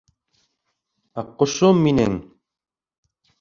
—Аҡҡошом 1.23 1.83
мине-е-ең! 1.89 2.17